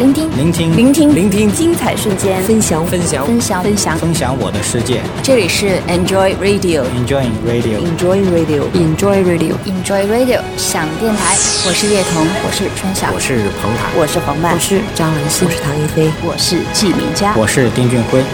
[0.00, 5.02] 聆听，聆听，聆听，聆听，精彩瞬间，分享，分享，分享，分享，分享我的世界。
[5.22, 11.36] 这里是 Enjoy Radio，Enjoy Radio，Enjoy Radio，Enjoy Radio，Enjoy Radio，想电台。
[11.66, 18.24] 我是叶童，我是春晓，我是彭坦，我是黄曼，我是张兰心，我是唐一菲，我是纪明佳，我是丁俊晖。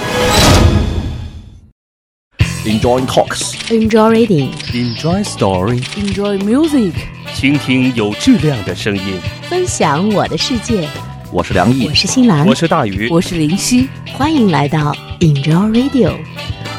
[2.64, 6.93] Enjoy talks，Enjoy reading，Enjoy story，Enjoy music，
[7.35, 9.18] 倾听有质量的声音，
[9.50, 10.89] 分享我的世界。
[11.32, 13.89] 我是梁毅，我是新兰，我是大宇，我是林夕。
[14.14, 16.17] 欢迎来到 Enjoy Radio，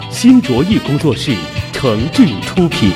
[0.09, 1.35] 新卓艺工作室
[1.73, 2.93] 诚挚出品。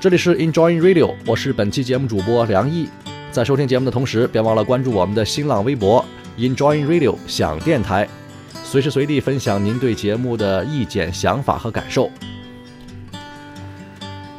[0.00, 2.88] 这里是 Enjoy Radio，我是本期节目主播梁毅。
[3.32, 6.04] 在收听节目的同时，别忘了关注我们的新浪微博
[6.38, 8.08] Enjoy Radio 想电台，
[8.62, 12.10] 随时随地分享您对节目的意见、想法和感受。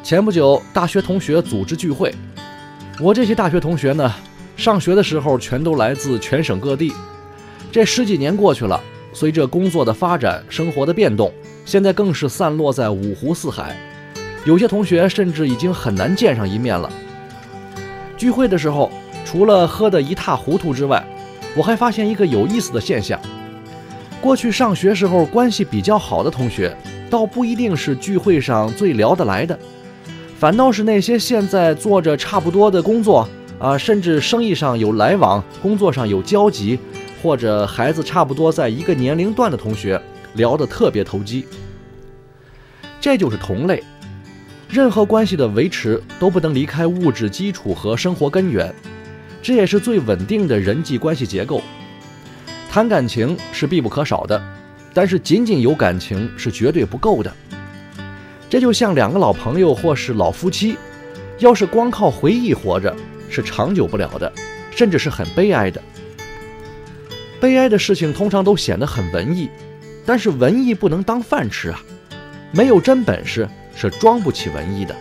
[0.02, 2.14] 前不久，大学同学组织聚会，
[3.00, 4.14] 我这些大学同学呢，
[4.56, 6.92] 上学的时候全都来自全省各地。
[7.72, 8.80] 这十几年过去了，
[9.12, 11.32] 随着工作的发展、生活的变动，
[11.64, 13.76] 现在更是散落在五湖四海。
[14.44, 16.88] 有些同学甚至已经很难见上一面了。
[18.16, 18.90] 聚会的时候，
[19.24, 21.04] 除了喝得一塌糊涂之外，
[21.56, 23.20] 我还发现一个有意思的现象：
[24.20, 26.76] 过去上学时候关系比较好的同学，
[27.08, 29.56] 倒不一定是聚会上最聊得来的，
[30.38, 33.28] 反倒是那些现在做着差不多的工作
[33.60, 36.78] 啊，甚至生意上有来往、工作上有交集，
[37.22, 40.00] 或者孩子差不多在一个年龄段的同学，
[40.34, 41.46] 聊得特别投机。
[43.00, 43.82] 这就是同类。
[44.68, 48.74] 任何关系的维持都不能离开物质基础和生活根源，
[49.40, 51.62] 这也是最稳定的人际关系结构。
[52.70, 54.42] 谈感情是必不可少的，
[54.92, 57.32] 但是仅仅有感情是绝对不够的。
[58.48, 60.76] 这就像两个老朋友或是老夫妻，
[61.38, 62.94] 要是光靠回忆活着
[63.30, 64.32] 是长久不了的，
[64.70, 65.82] 甚至是很悲哀的。
[67.40, 69.48] 悲哀的事情通常都显得很文艺，
[70.04, 71.80] 但是文艺不能当饭吃啊，
[72.52, 73.48] 没有真本事。
[73.78, 74.96] 是装不起文艺的。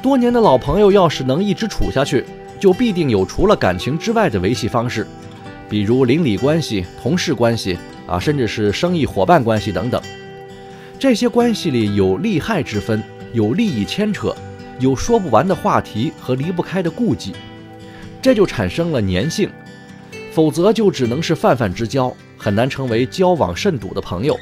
[0.00, 2.24] 多年的老朋友要是能一直处下去，
[2.60, 5.04] 就必定有除了感情之外的维系方式，
[5.72, 10.02] 比如邻里关系、同事关系啊，甚至是生意伙伴关系等等。
[10.98, 13.02] 这些关系里有利害之分，
[13.32, 14.36] 有利益牵扯，
[14.78, 17.32] 有说不完的话题和离不开的顾忌，
[18.20, 19.48] 这就产生了粘性。
[20.30, 24.38] 否则就只能是泛泛之交，很难成为交往甚笃的朋友。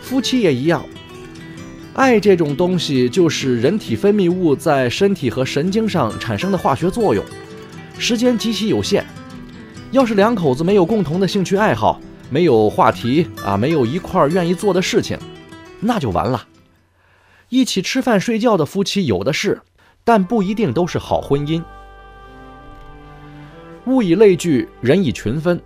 [0.00, 0.86] 夫妻也一样，
[1.94, 7.24] 爱这种东西就是人体分泌物在身体和神经上产生的化学作用，
[7.98, 9.04] 时间极其有限。
[9.90, 15.18] 要是两口子没有共同的兴趣爱好，没有话题啊，没有一块儿愿意做的事情，
[15.80, 16.46] 那就完了。
[17.48, 19.60] 一起吃饭睡觉的夫妻有的是，
[20.04, 21.60] 但不一定都是好婚姻。
[23.86, 25.60] 物以类聚，人以群分。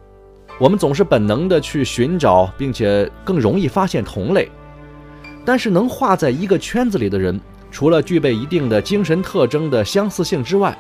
[0.58, 4.50] 我们总是本能的去寻找，并且更容易发现同类。
[5.44, 7.38] 但是能画在一个圈子里的人，
[7.70, 10.74] 除了具备一定的精神特征的相似性之外，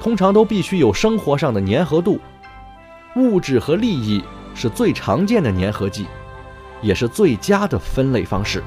[0.00, 2.18] 通常都必须有生活上的粘合度。
[3.18, 4.22] 物质和利益
[4.54, 6.06] 是最常见的粘合剂，
[6.80, 8.62] 也是最佳的分类方式。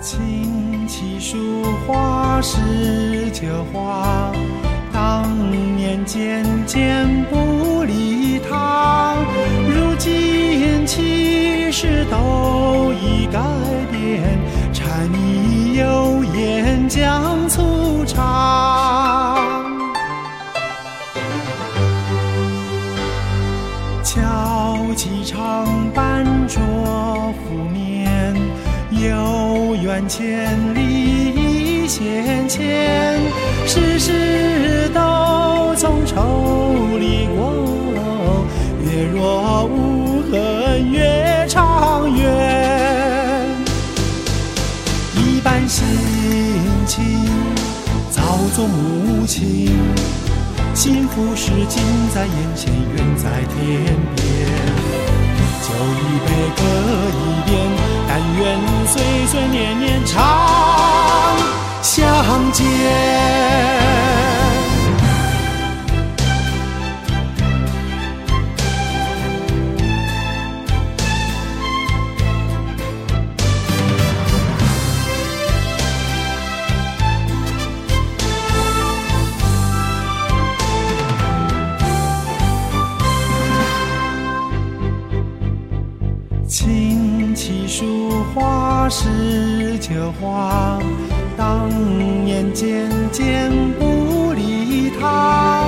[0.00, 4.32] 琴棋书画诗酒花，
[4.92, 9.18] 当年渐渐不离堂。
[10.00, 13.40] 今其实都已改
[13.90, 14.22] 变，
[14.72, 17.37] 柴米油盐酱
[30.06, 33.18] 千里线牵，
[33.66, 38.44] 世事都从愁里过，
[38.84, 40.08] 月若无。
[40.30, 42.22] 恨月长圆，
[45.16, 45.86] 一般心
[46.86, 47.02] 情
[48.10, 48.20] 早
[48.54, 49.70] 作母亲，
[50.74, 51.82] 幸福是近
[52.14, 53.56] 在眼前，远在天
[54.16, 54.20] 边。
[55.62, 56.28] 酒一杯，
[56.58, 56.60] 歌
[57.08, 57.16] 一
[57.48, 57.50] 遍，
[58.06, 58.38] 但愿
[58.86, 58.92] 岁
[59.28, 59.87] 岁年年
[60.18, 60.47] 常
[90.12, 90.78] 话，
[91.36, 91.68] 当
[92.24, 95.64] 年渐渐不理他，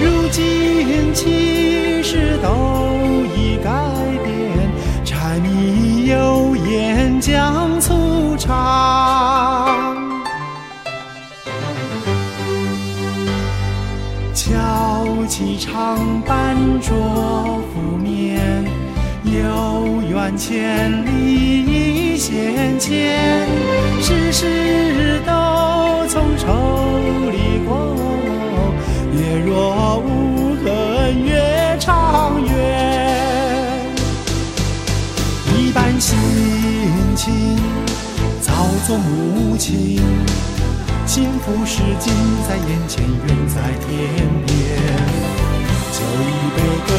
[0.00, 3.70] 如今其实都已改
[4.24, 4.70] 变，
[5.04, 9.96] 柴米油盐酱醋茶。
[14.34, 18.64] 敲起长板桌拂面，
[19.24, 21.91] 有缘千里
[22.22, 23.18] 线牵，
[24.00, 26.46] 世事都从愁
[27.32, 27.96] 里过，
[29.12, 32.54] 月若无痕越长远。
[35.58, 36.16] 一般心
[37.16, 37.58] 情
[38.40, 38.52] 早
[38.86, 40.00] 做母亲。
[41.04, 42.14] 幸福是近
[42.48, 43.90] 在眼前，远在天
[44.46, 44.54] 边。
[45.90, 46.90] 酒一杯，歌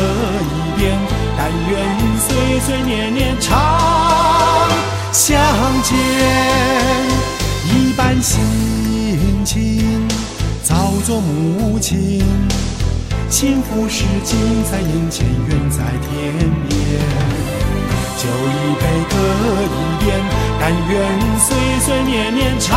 [11.53, 12.19] 做母亲，
[13.29, 16.33] 幸福是近在眼前，远在天
[16.67, 16.71] 边。
[18.17, 19.15] 酒一杯，歌
[19.61, 19.65] 一
[20.03, 20.07] 遍，
[20.59, 20.91] 但愿
[21.39, 21.45] 岁
[21.79, 22.71] 岁年年常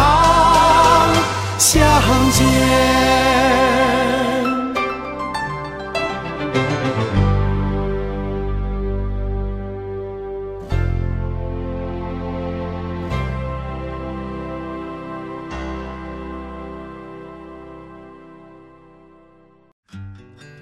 [1.57, 1.81] 相
[2.33, 2.45] 见。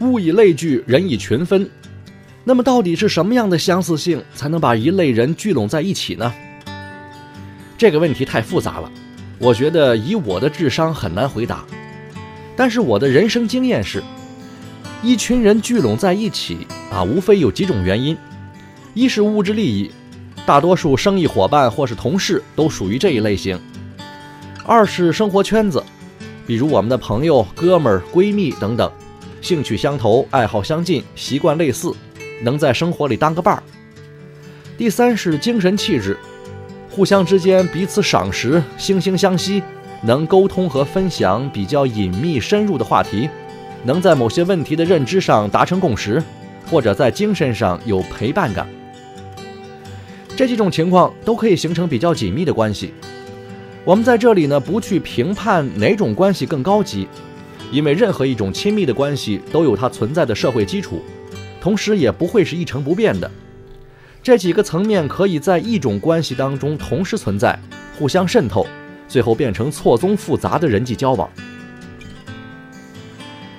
[0.05, 1.69] 物以类聚，人以群分。
[2.45, 6.33] 那么，到底是什么样的相似性才能把一类人聚拢在一起呢？
[7.79, 8.91] 这个问题太复杂了，
[9.39, 11.65] 我觉得以我的智商很难回答。
[12.55, 14.03] 但是我的人生经验是，
[15.03, 18.17] 一群人聚拢在一起啊，无非有几种原因：
[18.93, 19.91] 一是物质利益，
[20.47, 23.59] 大多数生意伙伴或是同事都属于这一类型；
[24.65, 25.83] 二是生活圈子，
[26.47, 28.91] 比如我们的朋友、哥们儿、闺蜜等等，
[29.45, 31.93] 兴趣相投，爱好相近，习惯类似。
[32.43, 33.63] 能在生活里当个伴儿。
[34.79, 36.17] 第三是精神气质，
[36.91, 39.63] 互相之间彼此赏识，惺惺相惜，
[40.01, 43.29] 能沟通和分享比较隐秘深入的话题，
[43.85, 46.23] 能在某些问题的认知上达成共识，
[46.71, 48.67] 或者在精神上有陪伴感。
[50.35, 52.95] 这几种情况都可以形成比较紧密的关系。
[53.85, 57.07] 我们在这里呢，不去评判哪种关系更高级，
[57.71, 61.03] 因为任何一种亲密的关系都有它存在的社会基础。
[61.61, 63.31] 同时也不会是一成不变的，
[64.23, 67.59] 这几个层面可以在一种关系当中同时存在，
[67.99, 68.67] 互相渗透，
[69.09, 71.27] 最后变成错综复杂的人际交往。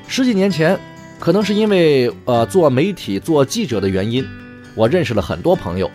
[0.08, 0.80] 十几年前，
[1.20, 4.24] 可能是因为呃做媒体、做记者的原因，
[4.76, 5.90] 我认识了很多朋友，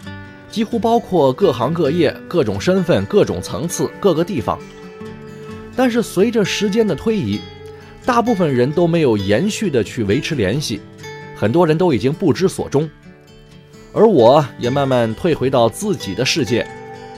[0.51, 4.59] 几乎包括各行各业、各种身份、各种层次、各个地方。
[5.77, 7.41] 但是随着时间的推移，
[8.05, 10.81] 大部分人都没有延续的去维持联系。
[11.37, 12.89] 很多人都已经不知所终，
[13.93, 16.67] 而我也慢慢退回到自己的世界，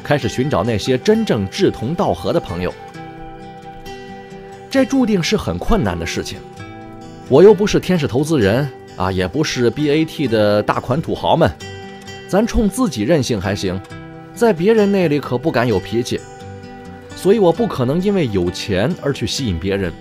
[0.04, 2.72] 开始寻找那些真正志同道合的朋友。
[4.70, 6.38] 这注定是很困难的事情。
[7.28, 11.50] 我又不是天使投资人啊，也不是 BAT 的大款土豪们，
[12.28, 13.80] 咱冲自己任性还行，
[14.34, 16.20] 在别人那里可不敢有脾气。
[17.16, 19.92] 所以我不可能因为有钱而去吸引别人，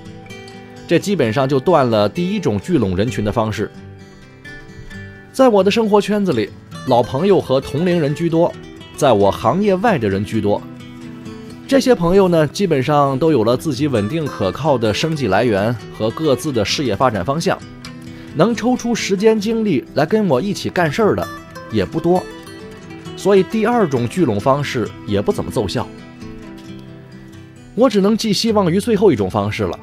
[0.91, 3.71] 这基本上就断了第一种聚拢人群的方式。
[5.31, 6.50] 在我的生活圈子里，
[6.86, 8.53] 老朋友和同龄人居多，
[8.98, 10.62] 在我行业外的人居多。
[11.65, 17.57] 这些朋友呢，基本上都有了自己稳定可靠的生计来源和各自的事业发展方向，
[18.36, 21.25] 能抽出时间精力来跟我一起干事儿的
[21.71, 22.21] 也不多，
[23.15, 25.88] 所以第二种聚拢方式也不怎么奏效。
[27.75, 29.79] 我只能寄希望于最后一种方式了。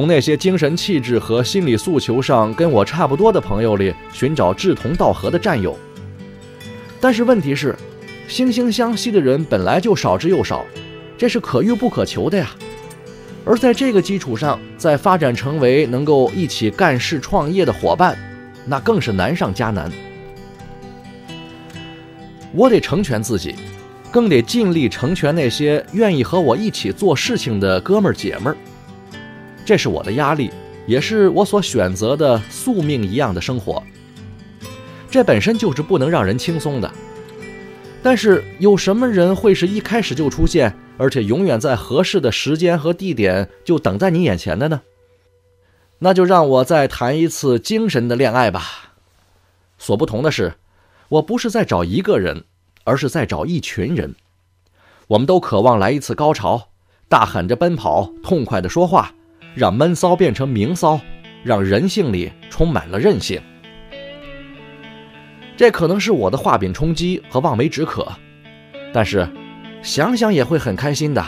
[0.00, 5.78] 从那些精神气质和心理诉求上跟我差不多的朋友里寻找志同道合的战友，
[6.98, 7.76] 但是问题是，
[8.26, 10.64] 惺惺相惜的人本来就少之又少，
[11.18, 12.50] 这是可遇不可求的呀。
[13.44, 18.16] 而在这个基础上，再发展成为能够一起干事创业的伙伴，
[18.64, 19.92] 那更是难上加难。
[22.54, 23.54] 我得成全自己，
[24.10, 28.56] 更得尽力成全那些愿意和我一起做事情的哥们儿姐们儿。
[29.64, 30.50] 这是我的压力
[30.86, 33.82] 也是我所选择的宿命一样的生活。
[35.10, 36.90] 这本身就是不能让人轻松的。
[38.02, 44.80] 但是有什么人会是一开始就出现而且永远在合适的时间和地点就等在你眼前的呢？
[45.98, 48.94] 那就让我再谈一次精神的恋爱吧。
[49.78, 50.54] 所不同的是
[51.08, 52.44] 我不是在找一个人
[52.84, 54.14] 而是在找一群人。
[55.08, 56.68] 我们都渴望来一次高潮
[57.08, 59.12] 大喊着奔跑痛快的说话。
[59.54, 61.00] 让闷骚变成明骚
[61.42, 63.40] 让人性里充满了韧性。
[65.56, 68.10] 这可能是我的画饼充饥和望梅止渴
[68.94, 69.28] 但是
[69.82, 71.24] 想想也会很开心的。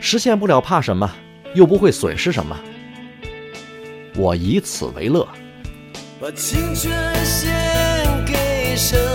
[0.00, 1.10] 实现不了怕什么
[1.54, 2.58] 又不会损失什么。
[4.16, 5.26] 我以此为乐。
[6.20, 6.92] 把青春
[7.24, 7.50] 献
[8.26, 9.09] 给身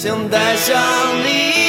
[0.00, 0.74] 想带上
[1.26, 1.59] 你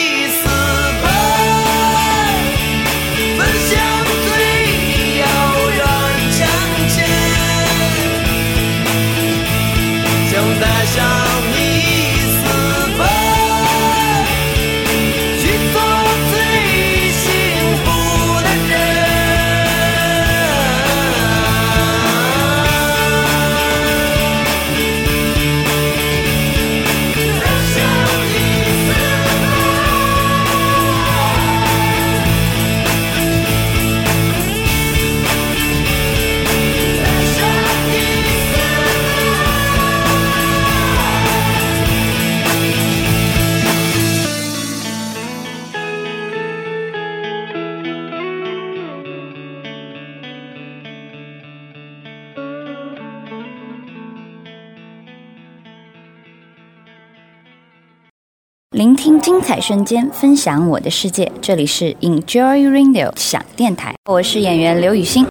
[59.11, 61.29] 听精彩瞬间，分享我的世界。
[61.41, 65.27] 这里是 Enjoy Radio 想电台，我是演员刘雨欣。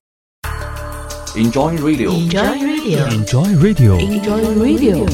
[1.35, 5.09] Enjoy Radio，Enjoy Radio，Enjoy Radio，Enjoy Radio。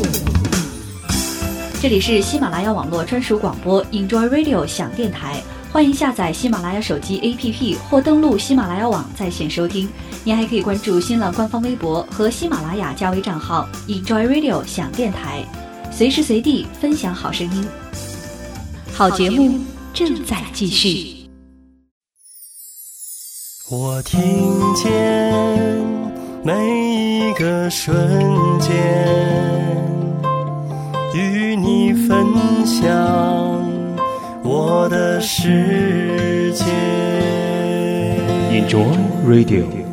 [1.80, 9.88] 这里是喜马拉雅网络专属广播 Enjoy Radio 想电台，欢迎下载喜马拉雅手机 APP 或登录喜马拉雅网在线收听。
[10.25, 15.44] 您还可以关注新浪官方微博和喜马拉雅加微账号 Enjoy Radio 想电台，
[15.92, 17.64] 随时随地分享好声音。
[18.97, 19.61] 好节目
[19.93, 21.29] 正在继续。
[23.69, 24.19] 我听
[24.75, 25.35] 见
[26.43, 27.95] 每一个瞬
[28.59, 28.73] 间，
[31.15, 32.26] 与你分
[32.65, 32.87] 享
[34.43, 36.65] 我的世界。
[38.50, 39.86] Enjoy Radio。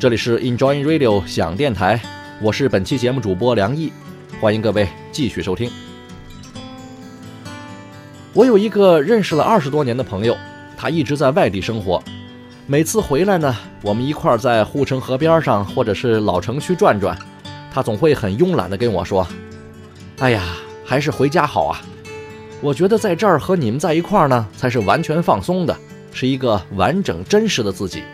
[0.00, 2.00] 这里是 Enjoy Radio 想电台，
[2.40, 3.92] 我是本期节目主播梁毅，
[4.40, 5.68] 欢迎各位继续收听。
[8.32, 10.36] 我有一个认识了二十多年的朋友，
[10.76, 12.00] 他一直在外地生活，
[12.68, 13.52] 每次回来呢，
[13.82, 17.18] 我们一块儿在护城河边上或者是老城区转转，
[17.72, 19.26] 他总会很慵懒的跟我说
[20.20, 20.44] ：“哎呀，
[20.84, 21.82] 还是回家好啊！
[22.60, 25.76] 我觉得在这儿和你们在一块儿呢，才是完全放松的，
[26.12, 28.04] 是一个完整真实的自己。”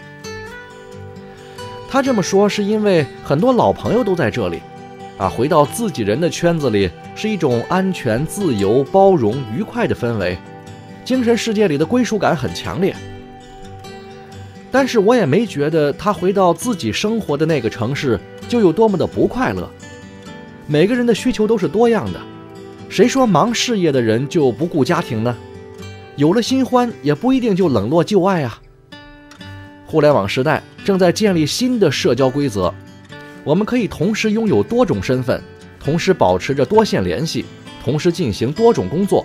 [1.88, 4.60] 他这么说是因为很多老朋友都在这里，
[5.16, 10.36] 啊，回到自己人的圈子里是一种安全、自由、包容、愉快的氛围，
[11.04, 12.94] 精神世界里的归属感很强烈。
[14.72, 19.70] 但是我也没觉得他回到自己生活的那个城市就有多么的不快乐。
[20.66, 22.20] 每个人的需求都是多样的，
[22.88, 25.36] 谁说忙事业的人就不顾家庭呢？
[26.16, 28.60] 有了新欢也不一定就冷落旧爱啊。
[29.94, 32.74] 互联网时代正在建立新的社交规则，
[33.44, 35.40] 我们可以同时拥有多种身份，
[35.78, 37.44] 同时保持着多线联系，
[37.80, 39.24] 同时进行多种工作，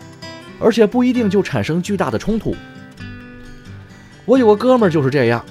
[0.59, 2.55] 而且不一定就产生巨大的冲突。
[4.25, 5.43] 我有个哥们儿就是这样，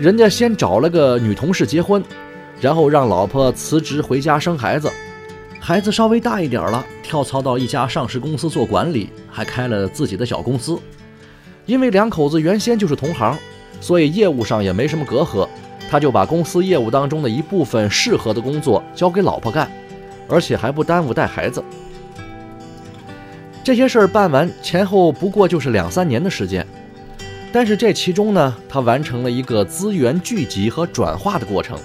[0.00, 2.02] 人家先找了个女同事结婚，
[2.60, 4.90] 然后让老婆辞职回家生孩子，
[5.60, 10.76] 孩子稍微大一点了，跳槽到一家上市公司做管理，还开了自己的小公司。
[11.66, 13.38] 因为两口子原先就是同行。
[13.84, 15.46] 所以业务上也没什么隔阂，
[15.90, 19.70] 他就把公司业务当中的一部分适合的工作交给老婆干，
[20.26, 21.62] 而且还不耽误带孩子。
[23.62, 26.66] 这些事儿办完前后不过就是两三年的时间，
[27.52, 31.76] 但是这其中呢，他完成了一个资源聚集和转化的过程。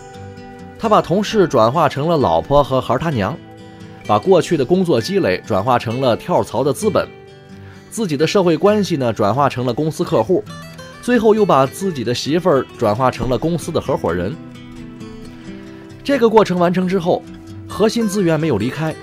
[0.80, 3.38] 他把同事转化成了老婆和孩儿他娘，
[4.08, 7.06] 把过去的工作积累转化成了跳槽的资本，
[7.90, 10.42] 自己的社会关系呢转化成了公司客户。
[11.02, 14.36] 最后又把自己的媳妇儿转化成了公司的合伙人。
[16.04, 17.24] 这个过程完成之后，
[17.68, 18.94] 核心资源没有离开，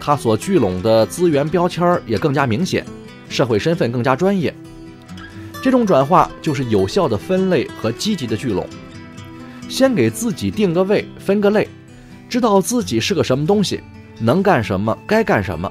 [0.00, 2.84] 他所聚拢的资源标签也更加明显，
[3.28, 4.54] 社会身份更加专业。
[5.62, 8.66] 这种转化就是有效的分类和积极的聚拢。
[9.68, 11.68] 先给自己定个位，分个类，
[12.28, 13.80] 知道自己是个什么东西，
[14.20, 15.70] 能干什么，该干什么，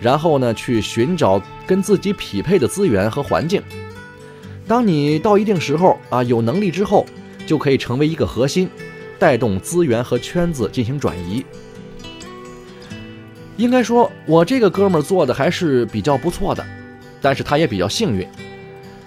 [0.00, 3.62] 然后呢，去寻找跟自己匹配的资源和环境。
[4.70, 7.04] 当你到一定时候啊，有能力之后，
[7.44, 8.70] 就可以成为一个核心，
[9.18, 11.44] 带动资源和圈子进行转移。
[13.56, 16.64] 应该说，我这个哥们儿做的还是比较不错的，
[17.20, 18.24] 但是他也比较幸运。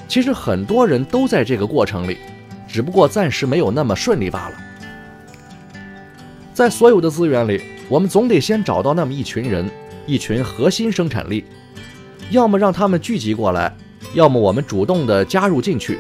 [0.06, 2.18] 其实很多人都在这个过程里，
[2.68, 4.56] 只不过暂时没有那么顺利罢了。
[6.54, 9.72] 在所有的资源里，我们总得先找到那么一群人，
[10.06, 11.46] 一群核心生产力，
[12.32, 13.74] 要么让他们聚集过来。
[14.14, 16.00] 要么我们主动的加入进去，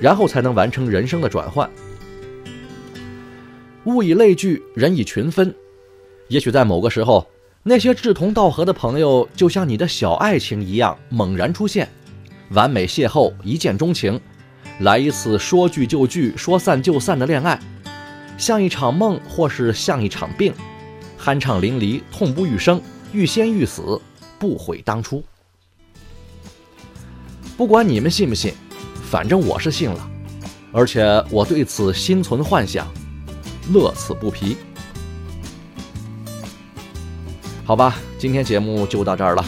[0.00, 1.68] 然后才能完成人生的转换。
[3.84, 5.54] 物以类聚，人以群分。
[6.28, 7.26] 也许在某个时候，
[7.62, 11.88] 那些志同道合的朋友，就像你的小爱情一样猛然出现，
[12.50, 14.18] 完美邂逅，一见钟情，
[14.80, 17.60] 来一次说聚就聚、说散就散的恋爱，
[18.38, 20.54] 像一场梦，或是像一场病，
[21.20, 22.80] 酣畅淋漓，痛不欲生，
[23.12, 24.00] 欲仙欲死，
[24.38, 25.22] 不悔当初。
[27.56, 28.52] 不管你们信不信，
[29.08, 30.10] 反正我是信了，
[30.72, 32.86] 而且我对此心存幻想，
[33.72, 34.56] 乐此不疲。
[37.64, 39.44] 好吧，今天节目就到这儿了，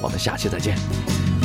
[0.00, 0.76] 我们下期再见。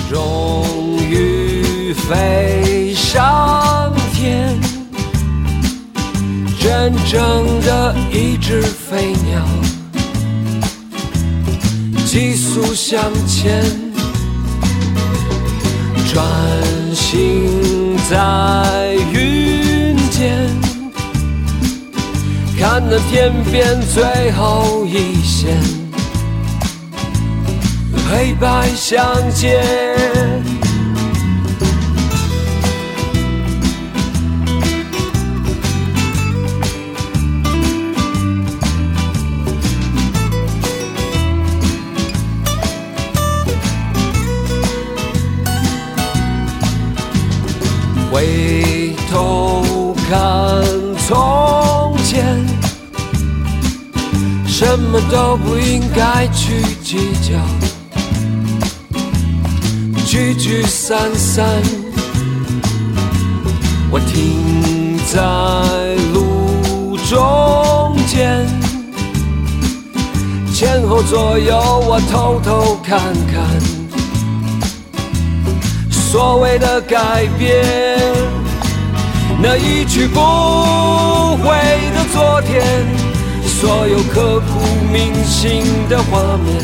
[0.09, 4.59] 终于飞上天，
[6.59, 9.43] 真正的一只飞鸟，
[12.05, 13.63] 急速向前，
[16.13, 16.25] 穿
[16.93, 20.45] 行在云间
[22.59, 25.57] 看那天边最后一线
[28.09, 30.30] 黑白相间。
[48.11, 50.61] 回头看
[51.07, 52.45] 从前，
[54.45, 57.39] 什么都不应该去计较，
[60.05, 61.45] 聚聚散散，
[63.89, 68.45] 我停在路中间，
[70.53, 72.99] 前后左右我偷偷看
[73.31, 73.80] 看。
[76.11, 77.63] 所谓的改变，
[79.41, 80.19] 那一去不
[81.37, 81.55] 回
[81.95, 82.61] 的昨天，
[83.45, 84.59] 所有刻骨
[84.91, 86.61] 铭心的画面，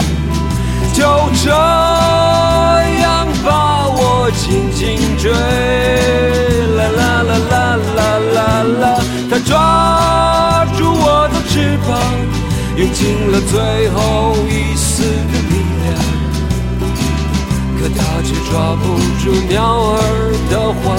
[0.93, 1.05] 就
[1.41, 5.31] 这样把我紧紧追。
[6.75, 7.55] 啦啦啦啦
[7.95, 7.99] 啦
[8.35, 8.37] 啦
[8.81, 11.95] 啦，他抓住我的翅膀，
[12.75, 15.46] 用尽了最后一丝的。
[17.87, 20.97] 可它却抓不住鸟儿的欢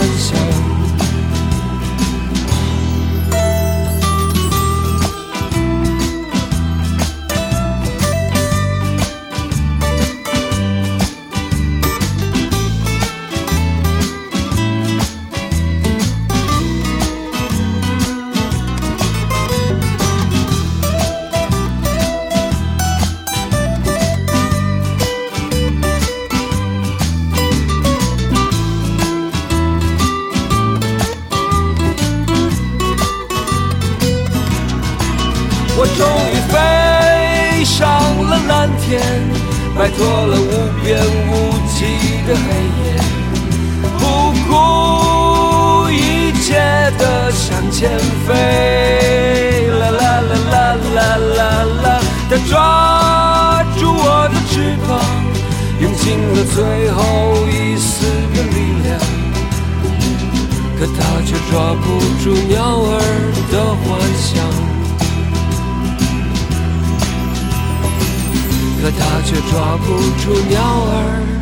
[47.30, 49.68] 向前飞。
[49.78, 50.56] 啦啦啦啦
[50.94, 50.98] 啦
[51.36, 51.40] 啦
[51.82, 51.86] 啦，
[52.28, 54.52] 它抓住我的翅
[54.86, 54.90] 膀，
[55.80, 56.56] 用尽了最
[56.90, 56.98] 后
[57.46, 58.86] 一丝的力量，
[60.78, 61.84] 可它却抓不
[62.22, 62.92] 住鸟儿
[63.50, 63.86] 的幻
[64.18, 64.28] 想。
[68.80, 69.86] 可它却抓不
[70.22, 71.37] 住鸟儿。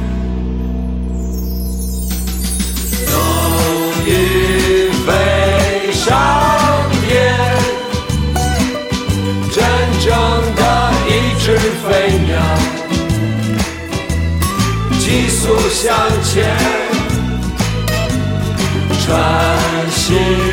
[15.47, 16.57] 速向前，
[18.99, 20.46] 穿行